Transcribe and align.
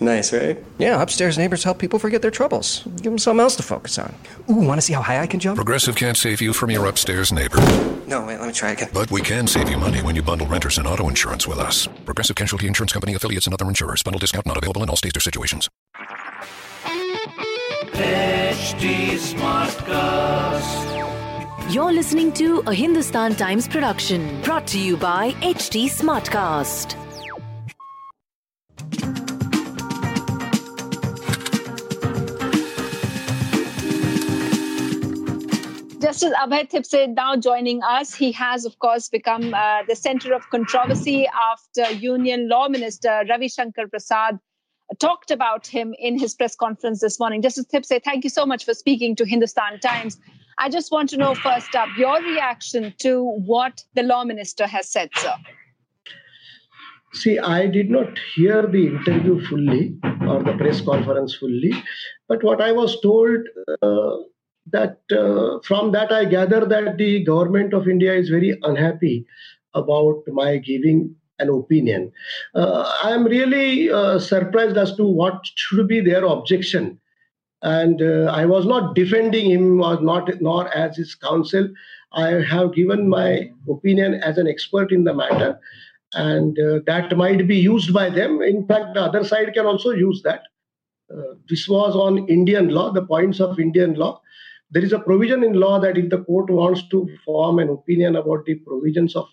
Nice, 0.00 0.32
right? 0.32 0.56
Yeah, 0.78 1.00
upstairs 1.02 1.36
neighbors 1.38 1.64
help 1.64 1.78
people 1.78 1.98
forget 1.98 2.22
their 2.22 2.30
troubles. 2.30 2.82
Give 2.96 3.10
them 3.12 3.18
something 3.18 3.40
else 3.40 3.56
to 3.56 3.62
focus 3.62 3.98
on. 3.98 4.14
Ooh, 4.50 4.54
want 4.54 4.78
to 4.78 4.82
see 4.82 4.92
how 4.92 5.02
high 5.02 5.20
I 5.20 5.26
can 5.26 5.40
jump? 5.40 5.56
Progressive 5.56 5.96
can't 5.96 6.16
save 6.16 6.40
you 6.40 6.52
from 6.52 6.70
your 6.70 6.86
upstairs 6.86 7.32
neighbor, 7.32 7.58
No, 8.06 8.24
wait, 8.24 8.38
let 8.38 8.46
me 8.46 8.52
try 8.52 8.70
again. 8.70 8.88
but 8.92 9.10
we 9.10 9.20
can 9.20 9.46
save 9.46 9.68
you 9.70 9.76
money 9.78 10.02
when 10.02 10.14
you 10.16 10.22
bundle 10.22 10.46
renters 10.46 10.78
and 10.78 10.86
auto 10.86 11.08
insurance 11.08 11.46
with 11.48 11.58
us. 11.58 11.88
Progressive 12.04 12.36
Casualty 12.36 12.66
Insurance 12.66 12.92
Company 12.92 13.14
affiliates 13.14 13.46
and 13.46 13.54
other 13.54 13.66
insurers. 13.68 14.02
Bundle 14.02 14.18
discount 14.20 14.46
not 14.46 14.56
available 14.56 14.82
in 14.82 14.88
all 14.90 14.96
states 14.96 15.16
or 15.16 15.20
situations. 15.20 15.68
HT 17.94 19.18
Smartcast. 19.18 20.86
You're 21.74 21.92
listening 21.92 22.32
to 22.34 22.62
a 22.66 22.72
Hindustan 22.74 23.34
Times 23.34 23.68
production 23.68 24.40
brought 24.42 24.66
to 24.68 24.78
you 24.78 24.96
by 24.96 25.32
HT 25.42 25.86
Smartcast. 25.90 26.94
Justice 36.18 36.36
Abhay 36.36 36.68
Thipsay 36.68 37.14
now 37.14 37.36
joining 37.36 37.80
us. 37.84 38.12
He 38.12 38.32
has, 38.32 38.64
of 38.64 38.76
course, 38.80 39.08
become 39.08 39.54
uh, 39.54 39.84
the 39.86 39.94
center 39.94 40.34
of 40.34 40.42
controversy 40.50 41.28
after 41.52 41.92
Union 41.92 42.48
Law 42.48 42.68
Minister 42.68 43.22
Ravi 43.30 43.46
Shankar 43.46 43.86
Prasad 43.86 44.40
talked 44.98 45.30
about 45.30 45.64
him 45.64 45.94
in 45.96 46.18
his 46.18 46.34
press 46.34 46.56
conference 46.56 47.00
this 47.00 47.20
morning. 47.20 47.40
Justice 47.40 47.66
Thipsay, 47.72 48.02
thank 48.02 48.24
you 48.24 48.30
so 48.30 48.44
much 48.44 48.64
for 48.64 48.74
speaking 48.74 49.14
to 49.14 49.24
Hindustan 49.24 49.78
Times. 49.78 50.18
I 50.58 50.68
just 50.68 50.90
want 50.90 51.08
to 51.10 51.16
know 51.16 51.36
first 51.36 51.76
up 51.76 51.88
your 51.96 52.20
reaction 52.20 52.92
to 52.98 53.22
what 53.22 53.84
the 53.94 54.02
law 54.02 54.24
minister 54.24 54.66
has 54.66 54.90
said, 54.90 55.10
sir. 55.14 55.34
See, 57.12 57.38
I 57.38 57.68
did 57.68 57.90
not 57.90 58.18
hear 58.34 58.66
the 58.66 58.88
interview 58.88 59.40
fully 59.46 59.96
or 60.02 60.42
the 60.42 60.56
press 60.58 60.80
conference 60.80 61.36
fully, 61.36 61.72
but 62.26 62.42
what 62.42 62.60
I 62.60 62.72
was 62.72 63.00
told 63.02 63.38
uh, 63.82 64.16
that 64.72 64.98
uh, 65.12 65.60
from 65.60 65.92
that 65.92 66.12
I 66.12 66.24
gather 66.24 66.64
that 66.64 66.98
the 66.98 67.24
government 67.24 67.72
of 67.72 67.88
India 67.88 68.14
is 68.14 68.28
very 68.28 68.58
unhappy 68.62 69.26
about 69.74 70.22
my 70.28 70.56
giving 70.58 71.14
an 71.38 71.48
opinion. 71.48 72.12
Uh, 72.54 72.90
I 73.04 73.12
am 73.12 73.24
really 73.24 73.90
uh, 73.90 74.18
surprised 74.18 74.76
as 74.76 74.94
to 74.96 75.04
what 75.04 75.40
should 75.54 75.88
be 75.88 76.00
their 76.00 76.24
objection. 76.24 76.98
And 77.62 78.00
uh, 78.02 78.30
I 78.32 78.46
was 78.46 78.66
not 78.66 78.94
defending 78.94 79.50
him 79.50 79.82
or 79.82 80.00
not, 80.00 80.30
nor 80.40 80.72
as 80.76 80.96
his 80.96 81.14
counsel. 81.14 81.68
I 82.12 82.28
have 82.42 82.74
given 82.74 83.08
my 83.08 83.50
opinion 83.68 84.14
as 84.14 84.38
an 84.38 84.46
expert 84.46 84.92
in 84.92 85.04
the 85.04 85.12
matter, 85.12 85.58
and 86.14 86.58
uh, 86.58 86.78
that 86.86 87.16
might 87.16 87.46
be 87.46 87.56
used 87.56 87.92
by 87.92 88.10
them. 88.10 88.40
In 88.40 88.66
fact, 88.66 88.94
the 88.94 89.02
other 89.02 89.24
side 89.24 89.52
can 89.54 89.66
also 89.66 89.90
use 89.90 90.22
that. 90.22 90.42
Uh, 91.12 91.34
this 91.48 91.68
was 91.68 91.96
on 91.96 92.28
Indian 92.28 92.68
law, 92.68 92.92
the 92.92 93.04
points 93.04 93.40
of 93.40 93.58
Indian 93.58 93.94
law. 93.94 94.20
There 94.70 94.84
is 94.84 94.92
a 94.92 94.98
provision 94.98 95.42
in 95.42 95.54
law 95.54 95.80
that 95.80 95.96
if 95.96 96.10
the 96.10 96.22
court 96.24 96.50
wants 96.50 96.86
to 96.88 97.08
form 97.24 97.58
an 97.58 97.70
opinion 97.70 98.16
about 98.16 98.44
the 98.44 98.56
provisions 98.56 99.16
of 99.16 99.26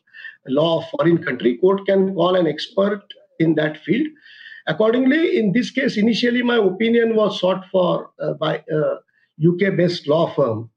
law 0.48 0.80
of 0.80 0.90
foreign 0.92 1.24
country, 1.24 1.58
court 1.58 1.86
can 1.86 2.14
call 2.14 2.36
an 2.36 2.48
expert 2.48 3.02
in 3.40 3.56
that 3.56 3.78
field. 3.84 4.08
Accordingly, 4.68 5.38
in 5.38 5.52
this 5.52 5.70
case, 5.72 5.98
initially 5.98 6.42
my 6.42 6.58
opinion 6.58 7.16
was 7.16 7.40
sought 7.40 7.66
for 7.72 8.12
uh, 8.20 8.34
by 8.34 8.64
a 8.72 8.96
UK-based 9.46 10.08
law 10.08 10.34
firm, 10.34 10.70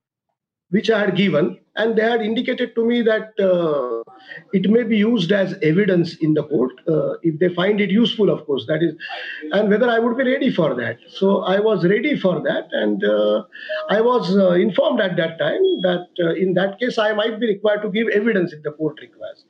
which 0.70 0.90
I 0.90 1.00
had 1.00 1.16
given, 1.16 1.58
and 1.78 1.96
they 1.96 2.02
had 2.02 2.20
indicated 2.20 2.74
to 2.74 2.84
me 2.84 3.02
that 3.02 3.38
uh, 3.40 4.02
it 4.52 4.68
may 4.70 4.82
be 4.82 4.96
used 4.96 5.32
as 5.32 5.54
evidence 5.62 6.16
in 6.16 6.34
the 6.34 6.42
court 6.44 6.72
uh, 6.88 7.12
if 7.22 7.38
they 7.38 7.48
find 7.54 7.80
it 7.80 7.90
useful, 7.90 8.30
of 8.30 8.44
course. 8.46 8.66
That 8.66 8.82
is, 8.82 8.94
and 9.52 9.70
whether 9.70 9.88
I 9.88 9.98
would 9.98 10.16
be 10.16 10.24
ready 10.24 10.50
for 10.52 10.74
that. 10.74 10.98
So 11.08 11.42
I 11.42 11.60
was 11.60 11.84
ready 11.86 12.16
for 12.18 12.40
that, 12.42 12.68
and 12.72 13.04
uh, 13.04 13.44
I 13.88 14.00
was 14.00 14.36
uh, 14.36 14.50
informed 14.52 15.00
at 15.00 15.16
that 15.16 15.38
time 15.38 15.62
that 15.82 16.06
uh, 16.20 16.34
in 16.34 16.54
that 16.54 16.78
case 16.80 16.98
I 16.98 17.12
might 17.12 17.38
be 17.40 17.46
required 17.46 17.82
to 17.82 17.90
give 17.90 18.08
evidence 18.08 18.52
if 18.52 18.62
the 18.62 18.72
court 18.72 18.98
requires. 19.00 19.44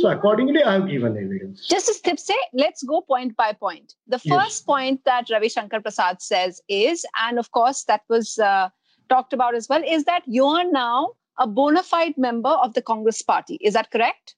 So 0.00 0.08
accordingly, 0.08 0.62
I 0.62 0.74
have 0.74 0.88
given 0.88 1.16
evidence. 1.16 1.66
Justice 1.68 2.00
Thipsay, 2.00 2.36
let's 2.52 2.82
go 2.82 3.00
point 3.00 3.36
by 3.36 3.52
point. 3.52 3.94
The 4.06 4.20
Yes. 4.24 4.34
first 4.34 4.66
point 4.66 5.00
that 5.04 5.28
Ravi 5.30 5.48
Shankar 5.48 5.80
Prasad 5.80 6.22
says 6.22 6.60
is, 6.68 7.04
and 7.24 7.38
of 7.38 7.50
course 7.50 7.84
that 7.84 8.02
was 8.08 8.38
uh, 8.38 8.68
talked 9.08 9.32
about 9.32 9.54
as 9.54 9.68
well, 9.68 9.82
is 9.84 10.04
that 10.04 10.22
you 10.26 10.46
are 10.46 10.64
now 10.64 11.10
a 11.38 11.46
bona 11.46 11.82
fide 11.82 12.16
member 12.16 12.50
of 12.50 12.74
the 12.74 12.82
Congress 12.82 13.22
party. 13.22 13.58
Is 13.60 13.74
that 13.74 13.90
correct? 13.90 14.34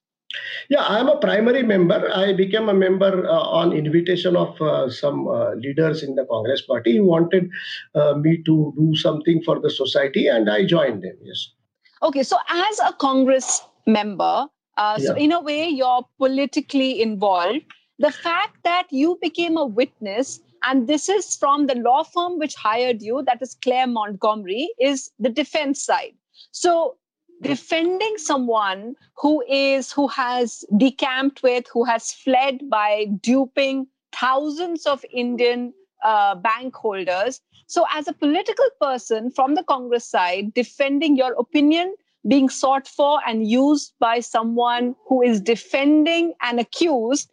Yeah, 0.69 0.81
I 0.81 0.99
am 0.99 1.07
a 1.07 1.17
primary 1.17 1.63
member. 1.63 2.11
I 2.13 2.33
became 2.33 2.67
a 2.67 2.73
member 2.73 3.27
uh, 3.27 3.31
on 3.31 3.73
invitation 3.73 4.35
of 4.35 4.59
uh, 4.61 4.89
some 4.89 5.27
uh, 5.27 5.51
leaders 5.55 6.03
in 6.03 6.15
the 6.15 6.25
Congress 6.25 6.61
party 6.61 6.97
who 6.97 7.05
wanted 7.05 7.49
uh, 7.93 8.15
me 8.15 8.41
to 8.43 8.73
do 8.77 8.95
something 8.95 9.41
for 9.43 9.59
the 9.59 9.69
society, 9.69 10.27
and 10.27 10.49
I 10.49 10.65
joined 10.65 11.03
them. 11.03 11.17
Yes. 11.23 11.51
Okay, 12.03 12.23
so 12.23 12.37
as 12.49 12.79
a 12.79 12.93
Congress 12.93 13.61
member, 13.87 14.47
uh, 14.77 14.97
so 14.99 15.15
in 15.15 15.31
a 15.31 15.41
way 15.41 15.67
you're 15.67 16.05
politically 16.17 17.01
involved. 17.01 17.61
The 17.97 18.11
fact 18.11 18.57
that 18.65 18.87
you 18.91 19.17
became 19.21 19.55
a 19.55 19.65
witness, 19.65 20.41
and 20.63 20.85
this 20.85 21.07
is 21.07 21.37
from 21.37 21.67
the 21.67 21.75
law 21.75 22.03
firm 22.03 22.37
which 22.37 22.53
hired 22.53 23.01
you, 23.01 23.23
that 23.25 23.41
is 23.41 23.55
Clare 23.61 23.87
Montgomery, 23.87 24.69
is 24.81 25.11
the 25.17 25.29
defense 25.29 25.81
side. 25.81 26.13
So 26.51 26.97
defending 27.41 28.17
someone 28.17 28.95
who 29.15 29.43
is 29.49 29.91
who 29.91 30.07
has 30.07 30.63
decamped 30.77 31.43
with, 31.43 31.65
who 31.71 31.83
has 31.83 32.13
fled 32.13 32.69
by 32.69 33.05
duping 33.21 33.87
thousands 34.11 34.85
of 34.85 35.03
Indian 35.11 35.73
uh, 36.03 36.35
bank 36.35 36.75
holders. 36.75 37.41
So, 37.67 37.85
as 37.91 38.07
a 38.07 38.13
political 38.13 38.67
person 38.79 39.31
from 39.31 39.55
the 39.55 39.63
Congress 39.63 40.05
side, 40.05 40.53
defending 40.53 41.17
your 41.17 41.33
opinion 41.33 41.95
being 42.27 42.49
sought 42.49 42.87
for 42.87 43.19
and 43.27 43.47
used 43.47 43.93
by 43.99 44.19
someone 44.19 44.95
who 45.07 45.21
is 45.21 45.39
defending 45.39 46.33
an 46.41 46.57
accused, 46.57 47.29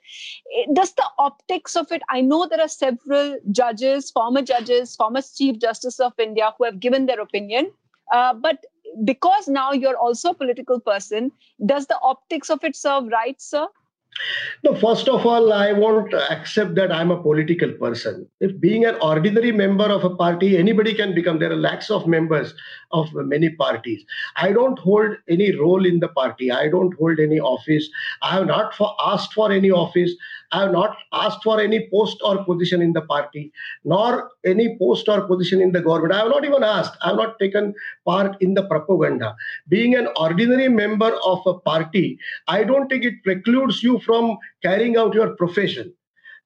does 0.74 0.92
the 0.94 1.04
optics 1.18 1.76
of 1.76 1.90
it? 1.92 2.02
I 2.10 2.20
know 2.20 2.46
there 2.46 2.60
are 2.60 2.68
several 2.68 3.38
judges, 3.50 4.10
former 4.10 4.42
judges, 4.42 4.94
former 4.96 5.22
Chief 5.22 5.58
Justice 5.58 5.98
of 5.98 6.12
India 6.18 6.52
who 6.58 6.64
have 6.64 6.78
given 6.80 7.06
their 7.06 7.20
opinion, 7.20 7.70
uh, 8.12 8.34
but 8.34 8.64
because 9.04 9.48
now 9.48 9.72
you're 9.72 9.96
also 9.96 10.30
a 10.30 10.34
political 10.34 10.80
person, 10.80 11.32
does 11.64 11.86
the 11.86 11.98
optics 12.02 12.50
of 12.50 12.62
it 12.64 12.76
serve 12.76 13.06
right, 13.06 13.40
sir? 13.40 13.66
No, 14.62 14.74
first 14.74 15.08
of 15.08 15.24
all, 15.24 15.52
I 15.52 15.72
won't 15.72 16.12
accept 16.12 16.74
that 16.74 16.92
I'm 16.92 17.10
a 17.10 17.20
political 17.20 17.72
person. 17.72 18.28
If 18.40 18.60
being 18.60 18.84
an 18.84 18.96
ordinary 19.00 19.52
member 19.52 19.84
of 19.84 20.04
a 20.04 20.14
party, 20.14 20.58
anybody 20.58 20.92
can 20.94 21.14
become. 21.14 21.38
There 21.38 21.50
are 21.50 21.56
lakhs 21.56 21.90
of 21.90 22.06
members 22.06 22.54
of 22.90 23.08
many 23.14 23.48
parties. 23.50 24.04
I 24.36 24.52
don't 24.52 24.78
hold 24.78 25.16
any 25.28 25.56
role 25.56 25.86
in 25.86 26.00
the 26.00 26.08
party. 26.08 26.50
I 26.50 26.68
don't 26.68 26.94
hold 26.98 27.18
any 27.18 27.40
office. 27.40 27.88
I 28.20 28.34
have 28.34 28.46
not 28.46 28.74
for, 28.74 28.94
asked 29.02 29.32
for 29.32 29.50
any 29.50 29.70
office. 29.70 30.12
I 30.52 30.60
have 30.62 30.72
not 30.72 30.96
asked 31.12 31.42
for 31.42 31.60
any 31.60 31.88
post 31.90 32.18
or 32.24 32.44
position 32.44 32.82
in 32.82 32.92
the 32.92 33.02
party, 33.02 33.52
nor 33.84 34.30
any 34.44 34.76
post 34.78 35.08
or 35.08 35.22
position 35.22 35.60
in 35.60 35.72
the 35.72 35.80
government. 35.80 36.12
I 36.12 36.18
have 36.18 36.28
not 36.28 36.44
even 36.44 36.62
asked. 36.62 36.96
I 37.02 37.08
have 37.08 37.16
not 37.16 37.38
taken 37.38 37.74
part 38.04 38.36
in 38.40 38.54
the 38.54 38.64
propaganda. 38.64 39.34
Being 39.68 39.94
an 39.94 40.08
ordinary 40.16 40.68
member 40.68 41.12
of 41.24 41.40
a 41.46 41.58
party, 41.58 42.18
I 42.48 42.64
don't 42.64 42.88
think 42.88 43.04
it 43.04 43.22
precludes 43.24 43.82
you 43.82 43.98
from 44.00 44.36
carrying 44.62 44.96
out 44.96 45.14
your 45.14 45.34
profession. 45.36 45.92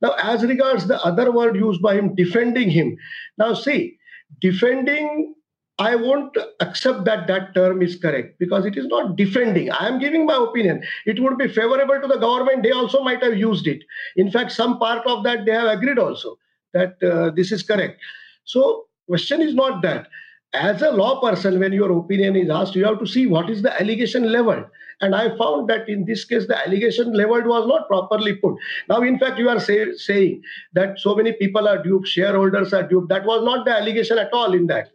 Now, 0.00 0.14
as 0.22 0.42
regards 0.42 0.86
the 0.86 1.02
other 1.02 1.32
word 1.32 1.56
used 1.56 1.80
by 1.80 1.94
him, 1.94 2.14
defending 2.14 2.70
him. 2.70 2.96
Now, 3.38 3.54
see, 3.54 3.98
defending, 4.40 5.34
I 5.78 5.94
won't 5.94 6.36
accept 6.60 7.04
that 7.04 7.26
that 7.26 7.54
term 7.54 7.82
is 7.82 7.96
correct 7.96 8.38
because 8.38 8.64
it 8.64 8.78
is 8.78 8.86
not 8.86 9.16
defending. 9.16 9.70
I 9.70 9.86
am 9.88 9.98
giving 9.98 10.24
my 10.24 10.36
opinion. 10.36 10.82
It 11.04 11.22
would 11.22 11.36
be 11.36 11.48
favorable 11.48 12.00
to 12.00 12.08
the 12.08 12.18
government. 12.18 12.62
They 12.62 12.70
also 12.70 13.02
might 13.02 13.22
have 13.22 13.36
used 13.36 13.66
it. 13.66 13.84
In 14.16 14.30
fact, 14.30 14.52
some 14.52 14.78
part 14.78 15.06
of 15.06 15.22
that 15.24 15.44
they 15.44 15.52
have 15.52 15.68
agreed 15.68 15.98
also 15.98 16.38
that 16.72 17.02
uh, 17.02 17.30
this 17.30 17.52
is 17.52 17.62
correct. 17.62 18.00
So, 18.44 18.86
question 19.06 19.42
is 19.42 19.54
not 19.54 19.82
that. 19.82 20.08
As 20.54 20.80
a 20.80 20.90
law 20.90 21.20
person, 21.20 21.60
when 21.60 21.72
your 21.72 21.92
opinion 21.98 22.36
is 22.36 22.48
asked, 22.48 22.74
you 22.74 22.84
have 22.86 22.98
to 23.00 23.06
see 23.06 23.26
what 23.26 23.50
is 23.50 23.60
the 23.60 23.78
allegation 23.78 24.32
level. 24.32 24.64
And 25.02 25.14
I 25.14 25.36
found 25.36 25.68
that 25.68 25.90
in 25.90 26.06
this 26.06 26.24
case, 26.24 26.46
the 26.46 26.56
allegation 26.56 27.12
leveled 27.12 27.44
was 27.44 27.66
not 27.66 27.86
properly 27.86 28.36
put. 28.36 28.54
Now, 28.88 29.02
in 29.02 29.18
fact, 29.18 29.38
you 29.38 29.50
are 29.50 29.60
say, 29.60 29.92
saying 29.92 30.42
that 30.72 30.98
so 30.98 31.14
many 31.14 31.32
people 31.32 31.68
are 31.68 31.82
duped, 31.82 32.08
shareholders 32.08 32.72
are 32.72 32.88
duped. 32.88 33.10
That 33.10 33.26
was 33.26 33.44
not 33.44 33.66
the 33.66 33.72
allegation 33.72 34.16
at 34.18 34.32
all 34.32 34.54
in 34.54 34.66
that. 34.68 34.92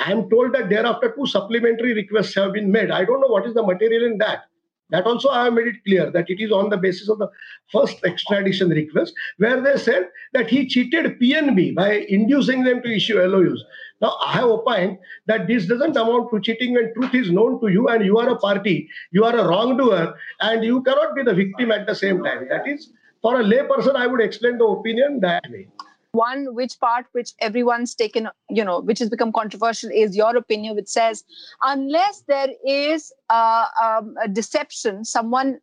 I 0.00 0.12
am 0.12 0.28
told 0.30 0.52
that 0.54 0.68
thereafter 0.68 1.14
two 1.16 1.26
supplementary 1.26 1.94
requests 1.94 2.34
have 2.34 2.52
been 2.52 2.72
made. 2.72 2.90
I 2.90 3.04
don't 3.04 3.20
know 3.20 3.28
what 3.28 3.46
is 3.46 3.54
the 3.54 3.62
material 3.62 4.04
in 4.04 4.18
that. 4.18 4.44
That 4.90 5.06
also 5.06 5.30
I 5.30 5.44
have 5.44 5.54
made 5.54 5.68
it 5.68 5.84
clear 5.86 6.10
that 6.10 6.28
it 6.28 6.38
is 6.38 6.52
on 6.52 6.68
the 6.68 6.76
basis 6.76 7.08
of 7.08 7.18
the 7.18 7.28
first 7.70 8.04
extradition 8.04 8.68
request, 8.68 9.14
where 9.38 9.60
they 9.60 9.78
said 9.78 10.08
that 10.34 10.50
he 10.50 10.66
cheated 10.66 11.18
PNB 11.18 11.74
by 11.74 12.04
inducing 12.08 12.62
them 12.64 12.82
to 12.82 12.94
issue 12.94 13.18
LOUs. 13.18 13.64
Now, 14.02 14.16
I 14.22 14.32
have 14.32 14.50
opined 14.50 14.98
that 15.26 15.46
this 15.46 15.66
doesn't 15.66 15.96
amount 15.96 16.30
to 16.30 16.40
cheating 16.40 16.74
when 16.74 16.92
truth 16.92 17.14
is 17.14 17.30
known 17.30 17.58
to 17.60 17.68
you 17.68 17.88
and 17.88 18.04
you 18.04 18.18
are 18.18 18.28
a 18.28 18.38
party, 18.38 18.88
you 19.12 19.24
are 19.24 19.34
a 19.34 19.46
wrongdoer, 19.48 20.14
and 20.40 20.62
you 20.62 20.82
cannot 20.82 21.14
be 21.14 21.22
the 21.22 21.34
victim 21.34 21.70
at 21.70 21.86
the 21.86 21.94
same 21.94 22.22
time. 22.22 22.48
That 22.50 22.68
is, 22.68 22.90
for 23.22 23.40
a 23.40 23.44
layperson, 23.44 23.94
I 23.94 24.06
would 24.06 24.20
explain 24.20 24.58
the 24.58 24.66
opinion 24.66 25.20
that 25.20 25.44
way 25.50 25.68
one 26.12 26.54
which 26.54 26.78
part 26.78 27.06
which 27.12 27.32
everyone's 27.40 27.94
taken 27.94 28.28
you 28.50 28.64
know 28.64 28.80
which 28.80 28.98
has 28.98 29.08
become 29.08 29.32
controversial 29.32 29.90
is 29.90 30.16
your 30.16 30.36
opinion 30.36 30.76
which 30.76 30.88
says 30.88 31.24
unless 31.62 32.22
there 32.28 32.48
is 32.66 33.12
a, 33.30 33.64
um, 33.82 34.14
a 34.22 34.28
deception 34.28 35.04
someone 35.04 35.58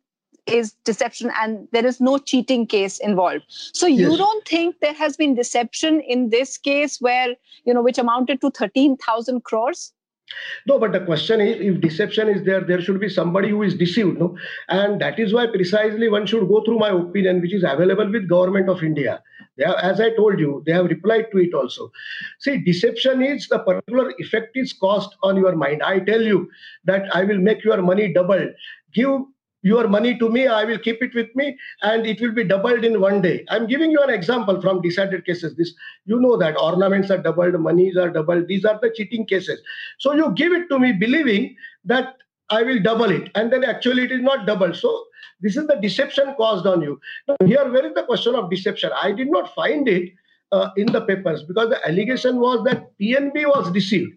is 0.46 0.72
deception 0.84 1.30
and 1.40 1.68
there 1.70 1.86
is 1.86 2.00
no 2.00 2.18
cheating 2.18 2.66
case 2.66 2.98
involved 2.98 3.44
so 3.48 3.86
you 3.86 4.10
yes. 4.10 4.18
don't 4.18 4.48
think 4.48 4.74
there 4.80 4.94
has 4.94 5.16
been 5.16 5.34
deception 5.34 6.00
in 6.00 6.30
this 6.30 6.58
case 6.58 7.00
where 7.00 7.34
you 7.64 7.72
know 7.72 7.82
which 7.82 7.98
amounted 7.98 8.40
to 8.40 8.50
13000 8.50 9.44
crores 9.44 9.92
no, 10.66 10.78
but 10.78 10.92
the 10.92 11.00
question 11.00 11.40
is 11.40 11.56
if 11.60 11.80
deception 11.80 12.28
is 12.28 12.44
there, 12.44 12.60
there 12.60 12.80
should 12.80 13.00
be 13.00 13.08
somebody 13.08 13.50
who 13.50 13.62
is 13.62 13.74
deceived. 13.74 14.18
No? 14.18 14.36
And 14.68 15.00
that 15.00 15.18
is 15.18 15.32
why 15.32 15.46
precisely 15.46 16.08
one 16.08 16.26
should 16.26 16.48
go 16.48 16.62
through 16.64 16.78
my 16.78 16.90
opinion, 16.90 17.40
which 17.40 17.54
is 17.54 17.64
available 17.66 18.10
with 18.10 18.28
Government 18.28 18.68
of 18.68 18.82
India. 18.82 19.22
They 19.56 19.64
Have, 19.64 19.76
as 19.76 20.00
I 20.00 20.10
told 20.14 20.38
you, 20.38 20.62
they 20.66 20.72
have 20.72 20.86
replied 20.86 21.26
to 21.32 21.38
it 21.38 21.54
also. 21.54 21.90
See, 22.38 22.58
deception 22.58 23.22
is 23.22 23.48
the 23.48 23.58
particular 23.58 24.14
effect 24.18 24.56
is 24.56 24.72
caused 24.72 25.14
on 25.22 25.36
your 25.36 25.56
mind. 25.56 25.82
I 25.82 26.00
tell 26.00 26.22
you 26.22 26.48
that 26.84 27.14
I 27.14 27.24
will 27.24 27.38
make 27.38 27.64
your 27.64 27.82
money 27.82 28.12
double. 28.12 28.48
Give 28.94 29.20
your 29.62 29.88
money 29.88 30.18
to 30.18 30.28
me 30.28 30.46
i 30.46 30.64
will 30.64 30.78
keep 30.78 31.02
it 31.02 31.14
with 31.14 31.34
me 31.34 31.56
and 31.82 32.06
it 32.06 32.20
will 32.20 32.32
be 32.32 32.44
doubled 32.44 32.84
in 32.84 33.00
one 33.00 33.20
day. 33.20 33.44
I'm 33.48 33.66
giving 33.66 33.90
you 33.90 34.00
an 34.02 34.10
example 34.10 34.60
from 34.60 34.80
decided 34.80 35.24
cases. 35.24 35.56
This 35.56 35.74
you 36.06 36.18
know 36.20 36.36
that 36.38 36.56
ornaments 36.58 37.10
are 37.10 37.18
doubled 37.18 37.58
monies 37.60 37.96
are 37.96 38.10
doubled. 38.10 38.48
These 38.48 38.64
are 38.64 38.78
the 38.80 38.92
cheating 38.94 39.26
cases. 39.26 39.60
So 39.98 40.14
you 40.14 40.32
give 40.34 40.52
it 40.52 40.68
to 40.70 40.78
me 40.78 40.92
believing 40.92 41.54
that 41.84 42.16
i 42.50 42.62
will 42.62 42.80
double 42.82 43.10
it 43.10 43.30
and 43.36 43.52
then 43.52 43.64
actually 43.64 44.04
it 44.04 44.12
is 44.12 44.22
not 44.22 44.46
doubled. 44.46 44.76
So 44.76 45.04
this 45.40 45.56
is 45.56 45.66
the 45.66 45.76
deception 45.76 46.34
caused 46.36 46.66
on 46.66 46.82
you. 46.82 47.00
Now 47.28 47.36
here 47.44 47.70
where 47.70 47.86
is 47.86 47.94
the 47.94 48.04
question 48.04 48.34
of 48.34 48.50
deception? 48.50 48.90
I 49.00 49.12
did 49.12 49.30
not 49.30 49.54
find 49.54 49.88
it 49.88 50.12
uh, 50.52 50.70
in 50.76 50.86
the 50.86 51.00
papers 51.02 51.42
because 51.42 51.68
the 51.70 51.86
allegation 51.86 52.40
was 52.40 52.64
that 52.64 52.90
pnb 52.98 53.46
was 53.46 53.70
deceived 53.72 54.12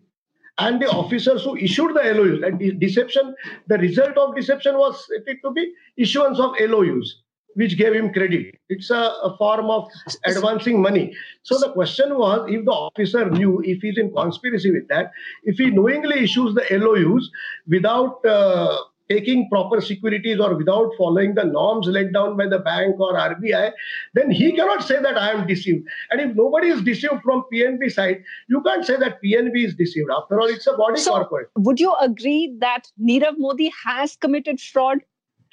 and 0.58 0.82
the 0.82 0.90
officers 0.90 1.44
who 1.44 1.56
issued 1.58 1.96
the 1.96 2.14
LOUs. 2.14 2.42
And 2.44 2.60
the 2.60 2.72
deception, 2.72 3.36
the 3.68 3.78
result 3.78 4.18
of 4.18 4.36
deception 4.36 4.78
was 4.78 5.06
it 5.10 5.38
to 5.44 5.52
be 5.52 5.74
issuance 5.98 6.40
of 6.40 6.54
LOUs, 6.60 7.22
which 7.56 7.78
gave 7.78 7.94
him 7.94 8.14
credit. 8.14 8.56
It's 8.70 8.90
a, 8.90 9.14
a, 9.24 9.36
form 9.38 9.70
of 9.70 9.90
advancing 10.26 10.82
money. 10.82 11.16
So 11.42 11.58
the 11.58 11.72
question 11.72 12.18
was 12.18 12.48
if 12.50 12.66
the 12.66 12.72
officer 12.72 13.30
knew, 13.30 13.62
if 13.64 13.82
he's 13.82 13.98
in 13.98 14.14
conspiracy 14.14 14.72
with 14.72 14.88
that, 14.90 15.12
if 15.44 15.58
he 15.58 15.72
knowingly 15.72 16.24
issues 16.24 16.54
the 16.54 16.66
LOUs 16.72 17.32
without 17.68 18.24
uh, 18.26 18.78
taking 19.10 19.50
proper 19.50 19.82
securities 19.82 20.40
or 20.40 20.56
without 20.56 20.92
following 20.98 21.36
the 21.36 21.44
norms 21.44 21.88
laid 21.88 22.14
down 22.14 22.38
by 22.38 22.48
the 22.48 22.60
bank 22.60 23.00
or 23.00 23.14
RBI, 23.14 23.72
then 24.14 24.32
he 24.32 24.52
cannot 24.54 24.84
say 24.84 25.02
that 25.02 25.18
I 25.18 25.32
am 25.32 25.48
deceived. 25.48 25.86
And 26.10 26.22
if 26.22 26.36
nobody 26.36 26.70
is 26.70 26.82
deceived 26.82 27.22
from 27.24 27.44
PNB 27.54 27.92
side, 27.92 28.24
you 28.48 28.62
can't 28.62 28.86
say 28.86 28.98
that 28.98 29.22
PNB 29.24 29.66
is 29.66 29.76
deceived. 29.76 30.10
After 30.16 30.40
all, 30.40 30.48
it's 30.48 30.68
a 30.68 30.74
body 30.74 31.00
so 31.00 31.12
corporate. 31.12 31.50
Would 31.58 31.80
you 31.80 31.94
agree 32.02 32.56
that 32.60 32.92
Nirav 33.02 33.36
Modi 33.38 33.72
has 33.86 34.16
committed 34.16 34.60
fraud? 34.60 35.00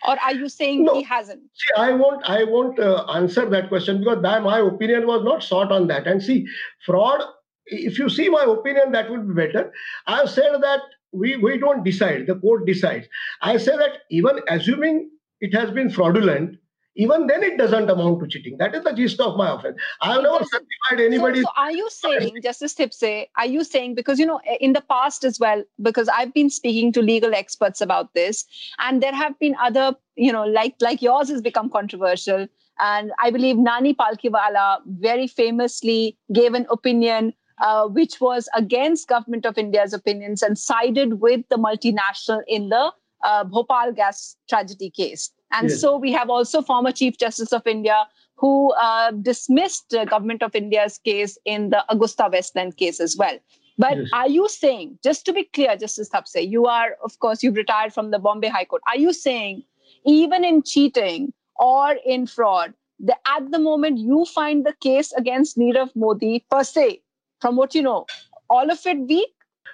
Or 0.08 0.18
are 0.18 0.34
you 0.34 0.48
saying 0.48 0.84
no. 0.84 0.94
he 0.94 1.02
hasn't? 1.02 1.42
See, 1.54 1.74
I 1.76 1.92
won't. 1.92 2.24
I 2.24 2.44
won't 2.44 2.78
uh, 2.78 3.04
answer 3.12 3.44
that 3.50 3.68
question 3.68 3.98
because 3.98 4.22
that, 4.22 4.42
my 4.42 4.58
opinion 4.58 5.06
was 5.06 5.22
not 5.22 5.42
sought 5.42 5.70
on 5.70 5.88
that. 5.88 6.06
And 6.06 6.22
see, 6.22 6.46
fraud. 6.86 7.20
If 7.66 7.98
you 7.98 8.08
see 8.08 8.28
my 8.28 8.44
opinion, 8.44 8.92
that 8.92 9.10
would 9.10 9.28
be 9.28 9.34
better. 9.34 9.72
I 10.06 10.16
have 10.16 10.30
said 10.30 10.54
that 10.60 10.80
we, 11.12 11.36
we 11.36 11.58
don't 11.58 11.84
decide, 11.84 12.26
the 12.26 12.36
court 12.36 12.66
decides. 12.66 13.06
I 13.42 13.56
say 13.56 13.76
that 13.76 13.98
even 14.10 14.40
assuming 14.48 15.10
it 15.40 15.54
has 15.54 15.70
been 15.70 15.90
fraudulent, 15.90 16.56
even 16.96 17.28
then 17.28 17.42
it 17.42 17.56
doesn't 17.56 17.88
amount 17.88 18.20
to 18.20 18.26
cheating. 18.26 18.58
That 18.58 18.74
is 18.74 18.84
the 18.84 18.92
gist 18.92 19.20
of 19.20 19.36
my 19.36 19.54
offense. 19.54 19.76
I 20.02 20.14
have 20.14 20.22
never 20.22 20.44
certified 20.44 21.00
anybody. 21.00 21.40
So, 21.40 21.46
so 21.46 21.62
are 21.62 21.70
you 21.70 21.88
saying, 21.90 22.40
Justice 22.42 22.74
Thipsay, 22.74 23.26
are 23.38 23.46
you 23.46 23.64
saying, 23.64 23.94
because, 23.94 24.18
you 24.18 24.26
know, 24.26 24.40
eh, 24.46 24.56
in 24.60 24.72
the 24.72 24.82
past 24.82 25.24
as 25.24 25.38
well, 25.38 25.62
because 25.80 26.08
I've 26.08 26.34
been 26.34 26.50
speaking 26.50 26.92
to 26.92 27.00
legal 27.00 27.34
experts 27.34 27.80
about 27.80 28.12
this, 28.14 28.44
and 28.80 29.02
there 29.02 29.14
have 29.14 29.38
been 29.38 29.54
other, 29.62 29.94
you 30.16 30.32
know, 30.32 30.44
like, 30.44 30.74
like 30.80 31.00
yours 31.00 31.30
has 31.30 31.40
become 31.40 31.70
controversial. 31.70 32.48
And 32.80 33.12
I 33.18 33.30
believe 33.30 33.56
Nani 33.56 33.94
Palkhiwala 33.94 34.78
very 34.86 35.26
famously 35.26 36.18
gave 36.32 36.54
an 36.54 36.66
opinion 36.70 37.34
uh, 37.60 37.86
which 37.86 38.20
was 38.20 38.48
against 38.54 39.08
government 39.08 39.46
of 39.46 39.58
India's 39.58 39.92
opinions 39.92 40.42
and 40.42 40.58
sided 40.58 41.20
with 41.20 41.42
the 41.50 41.56
multinational 41.56 42.42
in 42.48 42.68
the 42.70 42.92
uh, 43.24 43.44
Bhopal 43.44 43.92
gas 43.92 44.36
tragedy 44.48 44.90
case. 44.90 45.30
And 45.52 45.68
yes. 45.68 45.80
so 45.80 45.96
we 45.96 46.12
have 46.12 46.30
also 46.30 46.62
former 46.62 46.92
Chief 46.92 47.18
Justice 47.18 47.52
of 47.52 47.66
India 47.66 48.06
who 48.36 48.72
uh, 48.72 49.10
dismissed 49.10 49.90
the 49.90 50.06
government 50.06 50.42
of 50.42 50.54
India's 50.54 50.98
case 50.98 51.36
in 51.44 51.70
the 51.70 51.84
AgustaWestland 51.90 52.76
case 52.76 52.98
as 53.00 53.16
well. 53.16 53.38
But 53.76 53.98
yes. 53.98 54.08
are 54.12 54.28
you 54.28 54.48
saying, 54.48 54.98
just 55.02 55.26
to 55.26 55.32
be 55.32 55.44
clear, 55.44 55.76
Justice 55.76 56.08
Thipsay, 56.08 56.48
you 56.48 56.66
are, 56.66 56.96
of 57.04 57.18
course, 57.18 57.42
you've 57.42 57.56
retired 57.56 57.92
from 57.92 58.10
the 58.10 58.18
Bombay 58.18 58.48
High 58.48 58.64
Court. 58.64 58.82
Are 58.88 58.96
you 58.96 59.12
saying, 59.12 59.62
even 60.06 60.44
in 60.44 60.62
cheating 60.62 61.32
or 61.56 61.96
in 62.06 62.26
fraud, 62.26 62.72
the, 62.98 63.16
at 63.26 63.50
the 63.50 63.58
moment 63.58 63.98
you 63.98 64.24
find 64.26 64.64
the 64.64 64.74
case 64.80 65.12
against 65.12 65.58
Nirav 65.58 65.94
Modi 65.94 66.44
per 66.50 66.64
se 66.64 67.02
from 67.40 67.56
what 67.56 67.74
you 67.74 67.82
know, 67.82 68.06
all 68.48 68.70
of 68.70 68.78
it 68.86 68.98
weak? 69.08 69.30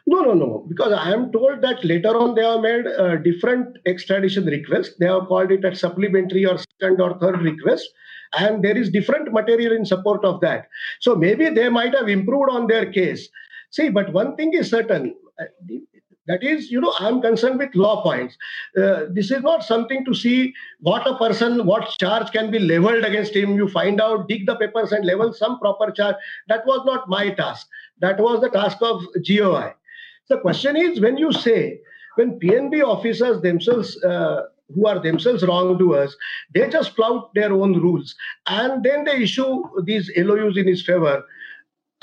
No, 0.07 0.23
no, 0.23 0.35
no. 0.35 0.67
Because 0.69 0.93
I 0.93 1.13
am 1.13 1.33
told 1.33 1.63
that 1.63 1.85
later 1.85 2.17
on 2.17 2.35
they 2.35 2.45
have 2.45 2.61
made 2.61 2.87
uh, 2.87 3.17
different 3.17 3.77
extradition 3.87 4.45
requests. 4.47 4.95
They 5.01 5.07
have 5.07 5.27
called 5.27 5.51
it 5.51 5.65
a 5.65 5.75
supplementary 5.75 6.47
or 6.47 6.59
second 6.59 7.01
or 7.01 7.19
third 7.19 7.43
request. 7.43 7.89
And 8.39 8.63
there 8.63 8.77
is 8.77 8.91
different 8.91 9.33
material 9.33 9.73
in 9.73 9.85
support 9.85 10.25
of 10.25 10.41
that. 10.43 10.69
So 11.01 11.17
maybe 11.17 11.49
they 11.49 11.69
might 11.69 11.95
have 11.95 12.09
improved 12.09 12.51
on 12.51 12.67
their 12.67 12.91
case. 12.91 13.29
See, 13.71 13.89
but 13.89 14.13
one 14.13 14.37
thing 14.37 14.53
is 14.55 14.71
certain. 14.71 15.15
That 16.27 16.43
is, 16.43 16.71
you 16.71 16.81
know, 16.81 16.93
I'm 16.99 17.21
concerned 17.21 17.59
with 17.59 17.75
law 17.75 18.03
points. 18.03 18.37
Uh, 18.77 19.05
this 19.11 19.31
is 19.31 19.43
not 19.43 19.63
something 19.63 20.05
to 20.05 20.15
see 20.15 20.55
what 20.81 21.07
a 21.07 21.17
person, 21.17 21.65
what 21.67 21.89
charge 22.01 22.33
can 22.33 22.51
be 22.51 22.59
leveled 22.59 23.05
against 23.05 23.35
him. 23.35 23.55
You 23.55 23.69
find 23.69 24.01
out, 24.01 24.29
dig 24.29 24.47
the 24.47 24.57
papers 24.57 24.93
and 24.93 25.05
level 25.07 25.33
some 25.33 25.59
proper 25.61 25.91
charge. 25.93 26.17
That 26.49 26.67
was 26.67 26.85
not 26.85 27.09
my 27.09 27.31
task. 27.31 27.67
That 28.01 28.19
was 28.19 28.41
the 28.41 28.51
task 28.51 28.79
of 28.83 29.03
GOI. 29.27 29.73
The 30.29 30.39
question 30.39 30.77
is 30.77 31.01
when 31.01 31.17
you 31.17 31.33
say, 31.33 31.81
when 32.17 32.41
PNB 32.41 32.83
officers 32.83 33.41
themselves, 33.43 34.03
uh, 34.03 34.43
who 34.75 34.87
are 34.87 34.99
themselves 34.99 35.47
wrongdoers, 35.47 36.17
they 36.53 36.69
just 36.69 36.97
flout 36.97 37.33
their 37.35 37.53
own 37.53 37.81
rules 37.81 38.15
and 38.47 38.83
then 38.83 39.05
they 39.05 39.23
issue 39.23 39.63
these 39.85 40.11
LOUs 40.17 40.57
in 40.57 40.67
his 40.67 40.85
favor 40.85 41.23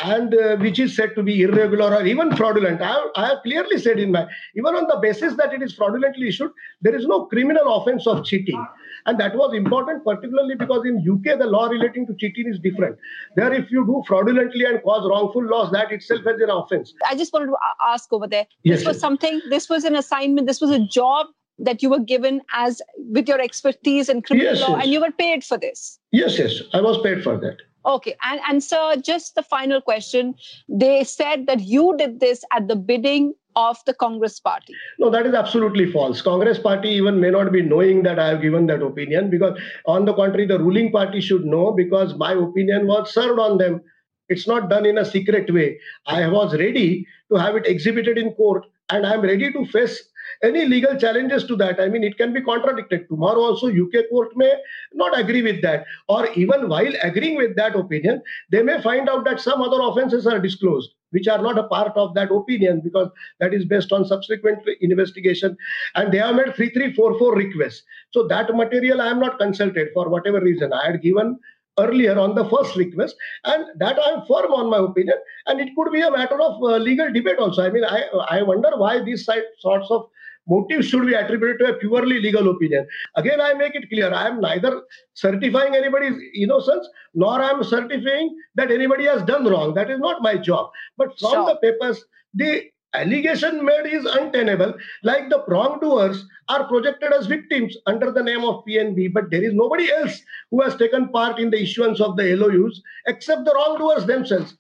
and 0.04 0.34
uh, 0.36 0.58
which 0.58 0.80
is 0.80 0.96
said 0.96 1.16
to 1.16 1.24
be 1.24 1.42
irregular 1.42 1.96
or 1.96 2.06
even 2.06 2.36
fraudulent. 2.36 2.82
I 2.82 2.88
have, 2.88 3.08
I 3.16 3.28
have, 3.28 3.38
clearly 3.44 3.78
said 3.78 4.00
in 4.00 4.12
my, 4.12 4.28
even 4.56 4.76
on 4.76 4.88
the 4.88 5.00
basis 5.02 5.36
that 5.38 5.54
it 5.54 5.64
is 5.64 5.74
fraudulently 5.74 6.28
issued, 6.28 6.52
there 6.82 6.96
is 6.96 7.08
no 7.08 7.26
criminal 7.26 7.76
offense 7.76 8.06
of 8.06 8.26
cheating. 8.26 8.64
And 9.06 9.20
that 9.20 9.36
was 9.36 9.54
important, 9.54 10.04
particularly 10.04 10.56
because 10.56 10.86
in 10.86 10.98
UK, 10.98 11.40
the 11.40 11.46
law 11.46 11.68
relating 11.68 12.06
to 12.08 12.16
cheating 12.16 12.48
is 12.48 12.60
different. 12.60 12.98
There, 13.36 13.54
if 13.54 13.72
you 13.72 13.86
do 13.86 14.04
fraudulently 14.08 14.66
and 14.66 14.82
cause 14.84 15.08
wrongful 15.10 15.46
loss, 15.50 15.72
that 15.72 15.92
itself 15.92 16.22
is 16.22 16.42
an 16.42 16.50
offense. 16.50 16.94
I 17.10 17.16
just 17.16 17.34
wanted 17.34 17.48
to 17.48 17.58
ask 17.86 18.12
over 18.12 18.28
there. 18.28 18.46
This 18.64 18.80
yes, 18.80 18.86
was 18.86 18.96
yes. 18.96 19.02
something, 19.02 19.42
this 19.50 19.70
was 19.70 19.84
an 19.84 19.96
assignment, 19.96 20.48
this 20.48 20.62
was 20.62 20.70
a 20.70 20.80
job 20.80 21.28
that 21.60 21.84
you 21.84 21.90
were 21.90 22.00
given 22.00 22.42
as 22.54 22.82
with 22.98 23.28
your 23.28 23.40
expertise 23.40 24.10
in 24.10 24.22
criminal 24.22 24.54
yes, 24.54 24.62
law, 24.62 24.76
yes. 24.76 24.84
and 24.84 24.94
you 24.94 25.00
were 25.00 25.12
paid 25.12 25.44
for 25.44 25.58
this. 25.58 26.00
Yes, 26.12 26.38
yes, 26.38 26.62
I 26.74 26.82
was 26.82 27.02
paid 27.02 27.24
for 27.24 27.38
that. 27.38 27.58
Okay. 27.86 28.16
And, 28.22 28.40
and 28.50 28.64
sir, 28.64 28.96
just 28.98 29.36
the 29.36 29.44
final 29.44 29.82
question. 29.82 30.36
They 30.70 31.04
said 31.04 31.48
that 31.48 31.62
you 31.62 31.96
did 31.98 32.20
this 32.20 32.44
at 32.52 32.68
the 32.68 32.76
bidding 32.76 33.34
of 33.56 33.78
the 33.86 33.94
Congress 33.94 34.40
party. 34.40 34.74
No, 35.00 35.10
that 35.10 35.26
is 35.26 35.34
absolutely 35.34 35.92
false. 35.92 36.22
Congress 36.22 36.58
party 36.58 36.90
even 36.90 37.20
may 37.20 37.30
not 37.30 37.52
be 37.52 37.62
knowing 37.62 38.04
that 38.04 38.18
I 38.20 38.30
have 38.30 38.42
given 38.42 38.66
that 38.68 38.82
opinion 38.82 39.30
because, 39.30 39.60
on 39.86 40.06
the 40.06 40.14
contrary, 40.14 40.48
the 40.48 40.60
ruling 40.60 40.92
party 40.92 41.22
should 41.22 41.46
know 41.46 41.72
because 41.72 42.16
my 42.16 42.34
opinion 42.34 42.88
was 42.88 43.14
served 43.14 43.40
on 43.40 43.58
them. 43.58 43.82
It's 44.30 44.48
not 44.48 44.70
done 44.70 44.86
in 44.86 44.98
a 44.98 45.06
secret 45.06 45.54
way. 45.54 45.78
I 46.08 46.28
was 46.28 46.58
ready 46.58 47.06
to 47.32 47.38
have 47.38 47.56
it 47.56 47.68
exhibited 47.68 48.18
in 48.18 48.32
court 48.32 48.66
and 48.94 49.06
I'm 49.06 49.22
ready 49.22 49.52
to 49.52 49.66
face 49.66 50.02
any 50.44 50.66
legal 50.66 50.98
challenges 50.98 51.46
to 51.46 51.56
that. 51.58 51.80
I 51.80 51.88
mean, 51.90 52.04
it 52.04 52.18
can 52.18 52.34
be 52.34 52.42
contradicted. 52.42 53.08
Tomorrow 53.10 53.42
also, 53.42 53.68
UK 53.68 54.10
court 54.10 54.36
may 54.36 54.52
not 54.94 55.18
agree 55.20 55.42
with 55.42 55.62
that. 55.62 55.86
Or 56.08 56.30
even 56.34 56.68
while 56.70 56.94
agreeing 57.02 57.38
with 57.38 57.56
that 57.56 57.76
opinion, 57.76 58.22
they 58.52 58.64
may 58.64 58.82
find 58.82 59.10
out 59.10 59.26
that 59.26 59.40
some 59.40 59.62
other 59.62 59.82
offenses 59.82 60.28
are 60.28 60.40
disclosed. 60.40 60.92
which 61.14 61.28
are 61.28 61.42
not 61.42 61.60
a 61.62 61.68
part 61.72 61.96
of 62.04 62.14
that 62.16 62.32
opinion 62.32 62.82
because 62.84 63.10
that 63.40 63.54
is 63.54 63.66
based 63.66 63.92
on 63.94 64.06
subsequent 64.06 64.60
investigation. 64.82 65.56
And 65.96 66.12
they 66.12 66.18
have 66.18 66.36
made 66.36 66.56
3344 66.56 67.36
requests. 67.36 67.84
So 68.12 68.28
that 68.28 68.54
material 68.62 69.02
I 69.02 69.10
am 69.12 69.20
not 69.20 69.38
consulted 69.40 69.90
for 69.94 70.10
whatever 70.10 70.42
reason. 70.42 70.74
I 70.74 70.86
had 70.88 71.02
given 71.02 71.38
earlier 71.80 72.18
on 72.20 72.36
the 72.36 72.48
first 72.50 72.76
request 72.76 73.16
and 73.46 73.66
that 73.80 73.98
i'm 74.06 74.20
firm 74.28 74.54
on 74.54 74.70
my 74.70 74.78
opinion 74.78 75.18
and 75.48 75.60
it 75.60 75.70
could 75.76 75.92
be 75.92 76.02
a 76.02 76.12
matter 76.12 76.40
of 76.40 76.62
uh, 76.64 76.78
legal 76.78 77.12
debate 77.12 77.40
also 77.40 77.64
i 77.64 77.70
mean 77.70 77.84
i 77.86 78.04
i 78.30 78.42
wonder 78.42 78.72
why 78.78 79.02
these 79.04 79.26
sorts 79.26 79.90
of 79.90 80.08
motives 80.48 80.88
should 80.88 81.06
be 81.06 81.14
attributed 81.14 81.60
to 81.60 81.74
a 81.74 81.78
purely 81.78 82.20
legal 82.20 82.50
opinion. 82.50 82.88
Again, 83.16 83.40
I 83.40 83.54
make 83.54 83.76
it 83.76 83.90
clear 83.90 84.14
I 84.14 84.28
am 84.28 84.42
neither 84.42 84.82
certifying 85.14 85.76
anybody's 85.76 86.16
innocence 86.36 86.88
nor 87.14 87.42
I 87.42 87.50
am 87.50 87.64
certifying 87.64 88.36
that 88.56 88.72
anybody 88.72 89.06
has 89.06 89.24
done 89.24 89.46
wrong. 89.46 89.74
That 89.74 89.90
is 89.90 90.00
not 90.00 90.22
my 90.22 90.38
job. 90.38 90.72
But 90.98 91.18
from 91.20 91.32
sure. 91.32 91.46
the 91.46 91.56
papers, 91.58 92.04
the 92.34 92.64
allegation 92.94 93.64
made 93.64 93.86
is 93.86 94.06
untenable. 94.06 94.74
Like 95.04 95.30
the 95.30 95.44
wrongdoers 95.48 96.26
are 96.50 96.68
projected 96.68 97.14
as 97.14 97.28
victims 97.28 97.76
under 97.86 98.12
the 98.12 98.24
name 98.24 98.44
of 98.44 98.64
PNB, 98.66 99.14
but 99.14 99.30
there 99.32 99.44
is 99.44 99.54
nobody 99.54 99.92
else 99.92 100.22
who 100.52 100.62
has 100.62 100.76
taken 100.76 101.10
part 101.10 101.40
in 101.40 101.50
the 101.50 101.62
issuance 101.62 102.00
of 102.00 102.18
the 102.18 102.36
LOUs 102.36 102.82
except 103.08 103.46
the 103.46 103.54
wrongdoers 103.54 104.06
themselves. 104.06 104.56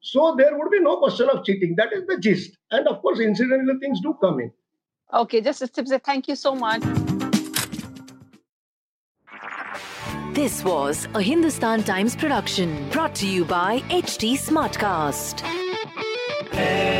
So 0.00 0.34
there 0.36 0.56
would 0.56 0.70
be 0.70 0.80
no 0.80 0.98
question 0.98 1.28
of 1.28 1.44
cheating. 1.44 1.74
That 1.76 1.92
is 1.92 2.06
the 2.06 2.18
gist. 2.18 2.56
And 2.70 2.86
of 2.86 3.02
course, 3.02 3.20
incidental 3.20 3.78
things 3.80 4.00
do 4.00 4.16
come 4.20 4.40
in. 4.40 4.52
Okay, 5.12 5.40
just 5.40 5.62
a 5.62 5.68
tip. 5.68 5.86
Thank 6.04 6.28
you 6.28 6.36
so 6.36 6.54
much. 6.54 6.82
This 10.32 10.62
was 10.62 11.08
a 11.14 11.22
Hindustan 11.22 11.82
Times 11.82 12.14
production 12.14 12.88
brought 12.90 13.14
to 13.16 13.26
you 13.26 13.44
by 13.44 13.80
HT 13.88 14.34
Smartcast. 14.34 15.42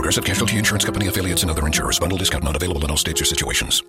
Progressive 0.00 0.24
Casualty 0.24 0.56
Insurance 0.56 0.86
Company 0.86 1.08
affiliates 1.08 1.42
and 1.42 1.50
other 1.50 1.66
insurers. 1.66 1.98
Bundle 1.98 2.16
discount 2.16 2.42
not 2.42 2.56
available 2.56 2.82
in 2.86 2.90
all 2.90 2.96
states 2.96 3.20
or 3.20 3.26
situations. 3.26 3.82